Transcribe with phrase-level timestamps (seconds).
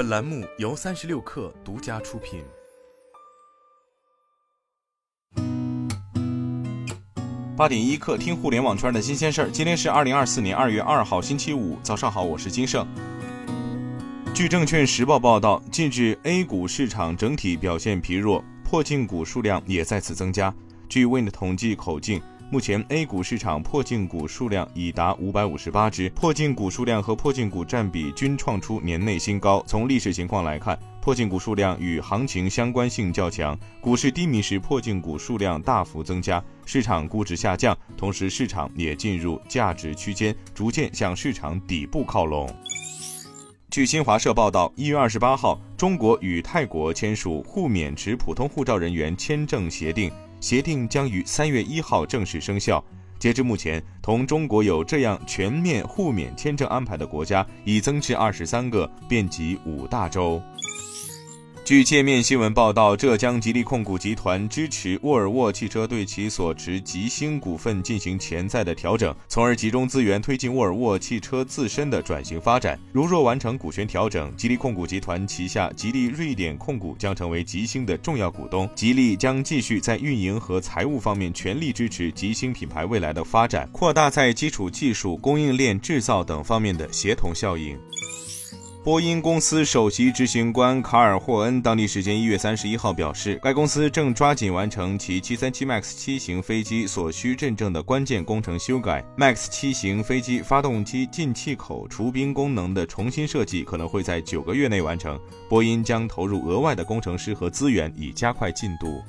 [0.00, 2.42] 本栏目由三十六氪独家出品。
[7.54, 9.50] 八点一刻，听互联网圈的新鲜事儿。
[9.50, 12.88] 今天是二零二四年二月二号，星期五，早上好，我是金盛。
[14.32, 20.54] 据证券时报报道，近日 A 股市场整体表现疲弱，破净股数量也再次增加。
[20.88, 22.22] 据 Wind 统计口径。
[22.52, 29.62] 目前 A 股市场破净股数量已达五百五十八只，破净股数量和破净股占比均创出年内新高。
[29.68, 42.52] 从历史情况来看，破净股数量与行情相关性较强，股市低迷时破净股数量大幅增加，市场估值下降，同时市场也进入价值区间，逐渐向市场底部靠拢。
[43.70, 50.10] 据新华社报道，一月二十八号，中国与泰国签署互免持普通护照人员签证协定。
[50.40, 52.82] 协定将于三月一号正式生效。
[53.18, 60.40] 截至目前，同中国有这样全面互免签证安排的国家已增至二十三个，遍及五大洲。
[61.70, 72.76] 据界面新闻报道，浙江吉利控股集团支持沃尔沃汽车对其所持吉星股份进行潜在的调整，从而集中资源推进沃尔沃汽车自身的转型发展。
[72.92, 78.68] 如若完成股权调整，吉利控股集团旗下吉利瑞典控股将成为吉星的重要股东。
[78.74, 87.78] 吉利将继续在运营和财务方面全力支持吉星品牌未来的发展，扩大在基础技术、供应链制造等方面的协同效应。
[88.82, 99.04] 波音公司首席执行官卡尔霍恩当地时间一月三十一号表示，该公司正抓紧完成其七三七 MAX 七型飞机所需认证的关键工程修改。
[99.18, 105.20] MAX 七型飞机发动机进气口除冰功能的重新设计可能会在九个月内完成。
[105.46, 109.02] 波音将投入额外的工程师和资源，以加快进度。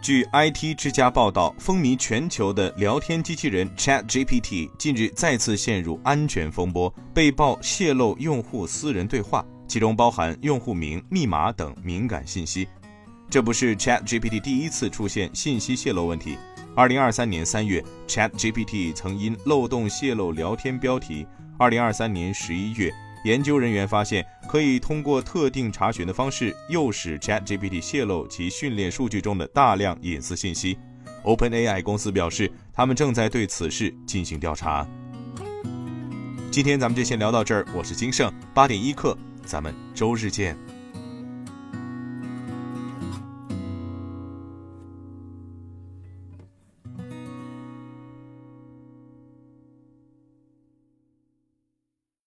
[0.00, 12.68] 据 IT 之家报道，风靡全球的聊天机器人 ChatGPT 近日再次陷入安全风波，被曝泄露用户私人对话，其中包含用户名、密码等敏感信息。
[13.28, 16.38] 这不是 ChatGPT 第一次出现信息泄露问题。
[16.76, 21.26] 二零二三年三月，ChatGPT 曾因漏洞泄露聊天标题。
[21.58, 22.94] 二零二三年十一月。
[23.24, 30.78] 研究人员发现，可以通过特定查询的方式，诱使 ChatGPT 泄露其训练数据中的大量隐私信息。
[31.24, 34.86] OpenAI 公司表示，他们正在对此事进行调查。
[36.50, 40.56] 今天咱们就先聊到这儿，我是金盛，八点一刻，咱们周日见。